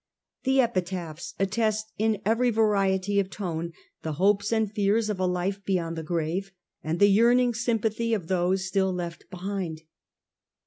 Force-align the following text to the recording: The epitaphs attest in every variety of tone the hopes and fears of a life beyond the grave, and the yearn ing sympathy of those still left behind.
The 0.45 0.59
epitaphs 0.61 1.35
attest 1.37 1.91
in 1.99 2.23
every 2.25 2.49
variety 2.49 3.19
of 3.19 3.29
tone 3.29 3.71
the 4.01 4.13
hopes 4.13 4.51
and 4.51 4.73
fears 4.73 5.11
of 5.11 5.19
a 5.19 5.27
life 5.27 5.63
beyond 5.63 5.95
the 5.95 6.01
grave, 6.01 6.51
and 6.83 6.99
the 6.99 7.05
yearn 7.05 7.39
ing 7.39 7.53
sympathy 7.53 8.15
of 8.15 8.25
those 8.25 8.65
still 8.67 8.91
left 8.91 9.29
behind. 9.29 9.83